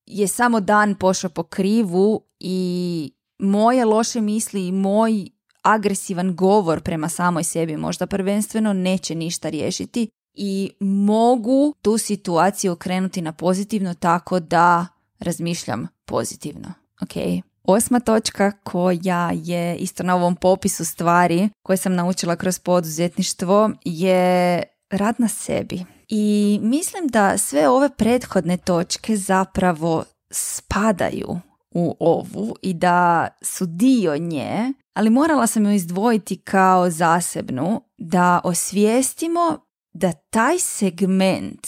[0.06, 5.26] je samo dan pošao po krivu i moje loše misli i moj
[5.62, 13.22] agresivan govor prema samoj sebi možda prvenstveno neće ništa riješiti i mogu tu situaciju okrenuti
[13.22, 14.86] na pozitivno tako da
[15.18, 16.72] razmišljam pozitivno.
[17.02, 17.42] Ok.
[17.64, 24.62] Osma točka koja je isto na ovom popisu stvari koje sam naučila kroz poduzetništvo je
[24.90, 25.84] rad na sebi.
[26.08, 31.40] I mislim da sve ove prethodne točke zapravo spadaju
[31.74, 38.40] u ovu i da su dio nje, ali morala sam ju izdvojiti kao zasebnu da
[38.44, 39.58] osvijestimo
[39.94, 41.66] da taj segment,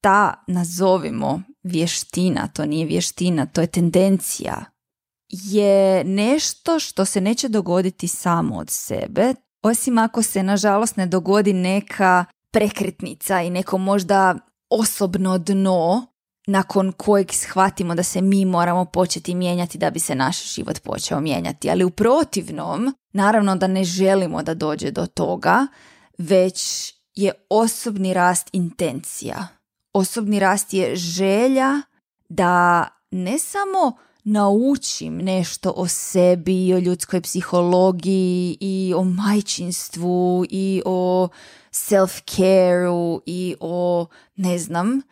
[0.00, 4.64] ta nazovimo vještina, to nije vještina, to je tendencija,
[5.28, 11.52] je nešto što se neće dogoditi samo od sebe, osim ako se nažalost ne dogodi
[11.52, 14.34] neka prekretnica i neko možda
[14.70, 16.06] osobno dno
[16.46, 21.20] nakon kojeg shvatimo da se mi moramo početi mijenjati da bi se naš život počeo
[21.20, 21.70] mijenjati.
[21.70, 25.66] Ali u protivnom, naravno da ne želimo da dođe do toga,
[26.18, 29.48] već je osobni rast intencija.
[29.92, 31.82] Osobni rast je želja
[32.28, 40.82] da ne samo naučim nešto o sebi i o ljudskoj psihologiji i o majčinstvu i
[40.84, 41.28] o
[41.72, 45.02] self-careu i o ne znam,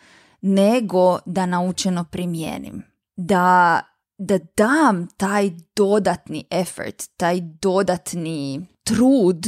[0.43, 2.82] nego da naučeno primijenim.
[3.16, 3.80] Da,
[4.18, 9.47] da dam taj dodatni effort, taj dodatni trud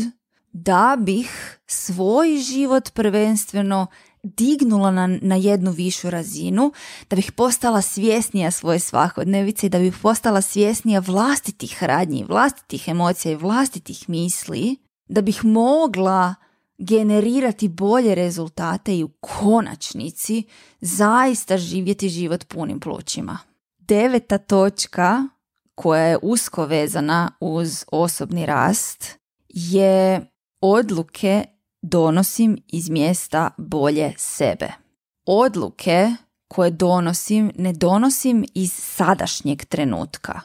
[0.52, 3.86] da bih svoj život prvenstveno
[4.22, 6.72] dignula na, na jednu višu razinu,
[7.10, 13.32] da bih postala svjesnija svoje svakodnevice i da bih postala svjesnija vlastitih radnji, vlastitih emocija
[13.32, 14.76] i vlastitih misli,
[15.08, 16.34] da bih mogla
[16.78, 20.42] generirati bolje rezultate i u konačnici
[20.80, 23.38] zaista živjeti život punim plućima.
[23.78, 25.22] Deveta točka
[25.74, 29.18] koja je usko vezana uz osobni rast
[29.48, 30.26] je
[30.60, 31.44] odluke
[31.82, 34.72] donosim iz mjesta bolje sebe.
[35.26, 36.10] Odluke
[36.48, 40.40] koje donosim ne donosim iz sadašnjeg trenutka,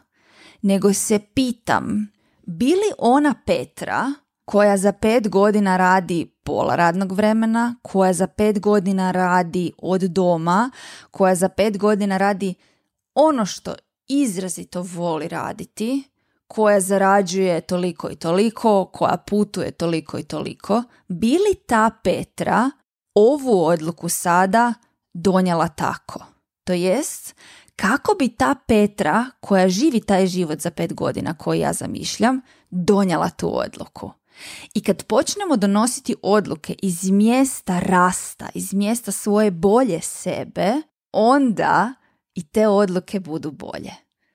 [0.62, 2.12] nego se pitam
[2.46, 4.14] bi li ona Petra
[4.50, 10.72] koja za pet godina radi pola radnog vremena, koja za pet godina radi od doma,
[11.12, 12.54] koja za pet godina radi
[13.16, 13.76] ono što
[14.08, 16.04] izrazito voli raditi,
[16.48, 22.72] koja zarađuje toliko i toliko, koja putuje toliko i toliko, bi li ta Petra
[23.16, 24.74] ovu odluku sada
[25.14, 26.26] donijela tako?
[26.64, 27.36] To jest,
[27.76, 33.30] kako bi ta Petra koja živi taj život za pet godina koji ja zamišljam, donijela
[33.30, 34.19] tu odluku?
[34.74, 40.74] I kad počnemo donositi odluke iz mjesta rasta, iz mjesta svoje bolje sebe,
[41.12, 41.94] onda
[42.36, 43.92] i te odluke budu bolje.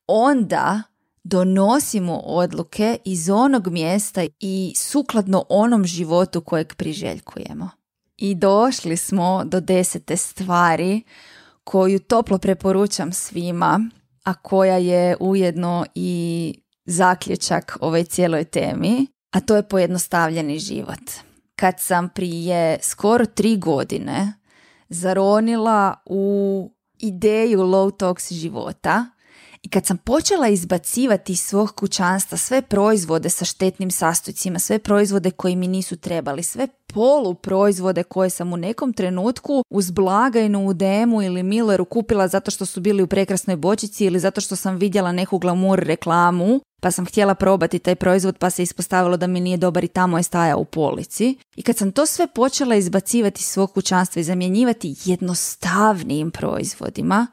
[0.07, 0.83] Onda
[1.25, 7.71] donosimo odluke iz onog mjesta i sukladno onom životu kojeg priželjkujemo.
[8.17, 11.03] I došli smo do desete stvari
[11.65, 13.91] koju toplo preporučam svima,
[14.25, 21.11] a koja je ujedno i zaključak ovoj cijeloj temi, a to je pojednostavljeni život.
[21.57, 24.33] Kad sam prije skoro tri godine
[24.89, 29.07] zaronila u ideju low tox života,
[29.65, 35.31] i kad sam počela izbacivati iz svog kućanstva sve proizvode sa štetnim sastojcima, sve proizvode
[35.31, 40.73] koji mi nisu trebali, sve polu proizvode koje sam u nekom trenutku uz blagajnu u
[40.73, 44.77] Demu ili Milleru kupila zato što su bili u prekrasnoj bočici ili zato što sam
[44.77, 49.41] vidjela neku glamur reklamu, pa sam htjela probati taj proizvod pa se ispostavilo da mi
[49.41, 51.39] nije dobar i tamo je stajao u polici.
[51.57, 57.27] I kad sam to sve počela izbacivati iz svog kućanstva i zamjenjivati jednostavnijim proizvodima,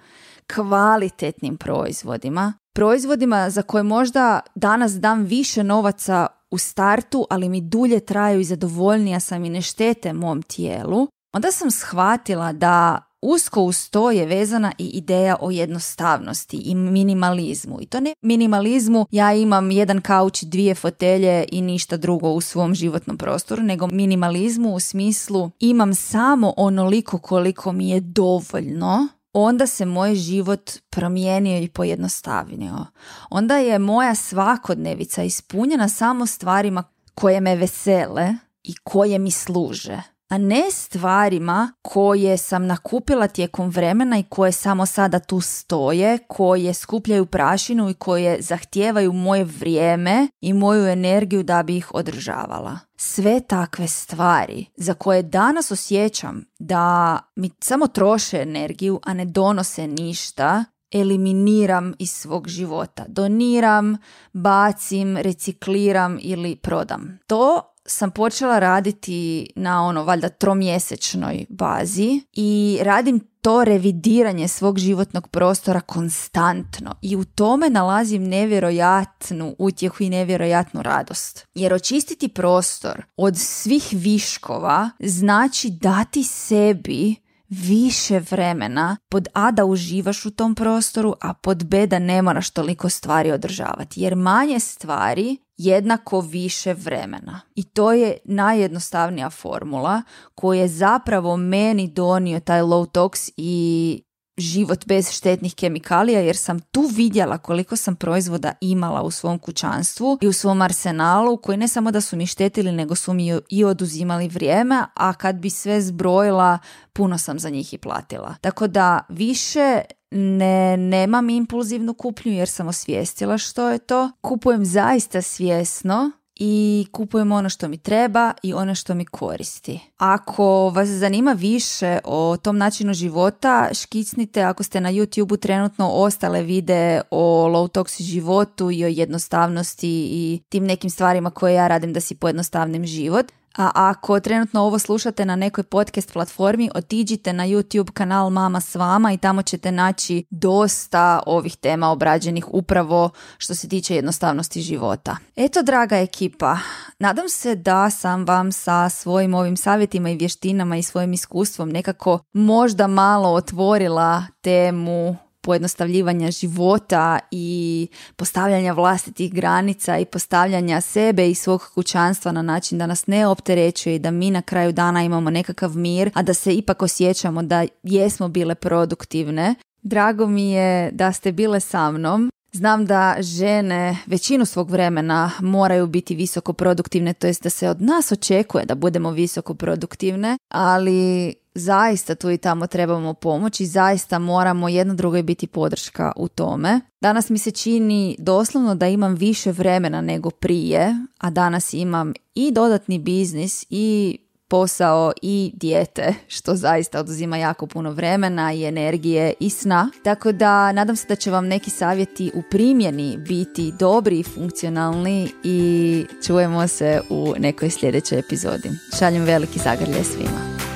[0.55, 7.99] kvalitetnim proizvodima, proizvodima za koje možda danas dam više novaca u startu, ali mi dulje
[7.99, 13.89] traju i zadovoljnija sam i ne štete mom tijelu, onda sam shvatila da usko uz
[13.89, 17.81] to je vezana i ideja o jednostavnosti i minimalizmu.
[17.81, 22.75] I to ne minimalizmu ja imam jedan kauč, dvije fotelje i ništa drugo u svom
[22.75, 29.85] životnom prostoru, nego minimalizmu u smislu imam samo onoliko koliko mi je dovoljno onda se
[29.85, 32.85] moj život promijenio i pojednostavnio.
[33.29, 36.83] Onda je moja svakodnevica ispunjena samo stvarima
[37.15, 40.01] koje me vesele i koje mi služe
[40.31, 46.73] a ne stvarima koje sam nakupila tijekom vremena i koje samo sada tu stoje, koje
[46.73, 52.79] skupljaju prašinu i koje zahtijevaju moje vrijeme i moju energiju da bi ih održavala.
[52.97, 59.87] Sve takve stvari za koje danas osjećam da mi samo troše energiju, a ne donose
[59.87, 63.05] ništa, eliminiram iz svog života.
[63.07, 63.97] Doniram,
[64.33, 67.19] bacim, recikliram ili prodam.
[67.27, 75.27] To sam počela raditi na ono valjda tromjesečnoj bazi i radim to revidiranje svog životnog
[75.27, 81.47] prostora konstantno i u tome nalazim nevjerojatnu utjehu i nevjerojatnu radost.
[81.55, 87.15] Jer očistiti prostor od svih viškova znači dati sebi
[87.51, 92.49] više vremena pod A da uživaš u tom prostoru, a pod B da ne moraš
[92.49, 94.01] toliko stvari održavati.
[94.01, 97.41] Jer manje stvari jednako više vremena.
[97.55, 100.01] I to je najjednostavnija formula
[100.35, 104.03] koja je zapravo meni donio taj low tox i
[104.41, 110.17] život bez štetnih kemikalija jer sam tu vidjela koliko sam proizvoda imala u svom kućanstvu
[110.21, 113.63] i u svom arsenalu koji ne samo da su mi štetili nego su mi i
[113.63, 116.59] oduzimali vrijeme, a kad bi sve zbrojila
[116.93, 118.35] puno sam za njih i platila.
[118.41, 119.81] Tako da više
[120.11, 124.11] ne nemam impulzivnu kupnju jer sam osvijestila što je to.
[124.21, 126.11] Kupujem zaista svjesno
[126.43, 129.79] i kupujem ono što mi treba i ono što mi koristi.
[129.97, 136.41] Ako vas zanima više o tom načinu života, škicnite ako ste na YouTube-u trenutno ostale
[136.41, 141.93] vide o low toxic životu i o jednostavnosti i tim nekim stvarima koje ja radim
[141.93, 143.31] da si pojednostavnim život.
[143.57, 148.75] A ako trenutno ovo slušate na nekoj podcast platformi, otiđite na YouTube kanal Mama s
[148.75, 155.17] vama i tamo ćete naći dosta ovih tema obrađenih upravo što se tiče jednostavnosti života.
[155.35, 156.57] Eto, draga ekipa,
[156.99, 162.19] nadam se da sam vam sa svojim ovim savjetima i vještinama i svojim iskustvom nekako
[162.33, 171.71] možda malo otvorila temu pojednostavljivanja života i postavljanja vlastitih granica i postavljanja sebe i svog
[171.75, 175.77] kućanstva na način da nas ne opterećuje i da mi na kraju dana imamo nekakav
[175.77, 179.55] mir, a da se ipak osjećamo da jesmo bile produktivne.
[179.81, 182.31] Drago mi je da ste bile sa mnom.
[182.53, 187.81] Znam da žene većinu svog vremena moraju biti visoko produktivne, to jest da se od
[187.81, 194.69] nas očekuje da budemo visoko produktivne, ali zaista tu i tamo trebamo pomoći, zaista moramo
[194.69, 196.81] jedno drugoj biti podrška u tome.
[197.01, 202.51] Danas mi se čini doslovno da imam više vremena nego prije, a danas imam i
[202.51, 204.17] dodatni biznis i
[204.51, 209.89] posao i dijete, što zaista oduzima jako puno vremena i energije i sna.
[210.03, 215.29] Tako da nadam se da će vam neki savjeti u primjeni biti dobri i funkcionalni
[215.43, 218.69] i čujemo se u nekoj sljedećoj epizodi.
[218.99, 220.70] Šaljem veliki zagrlje svima.